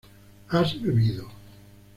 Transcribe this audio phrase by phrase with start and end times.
[0.47, 1.29] has bebido